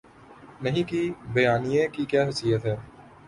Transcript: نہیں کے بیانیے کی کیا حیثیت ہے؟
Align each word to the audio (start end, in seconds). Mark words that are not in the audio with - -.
نہیں 0.61 0.83
کے 0.83 1.01
بیانیے 1.33 1.87
کی 1.93 2.05
کیا 2.05 2.23
حیثیت 2.25 2.65
ہے؟ 2.65 2.75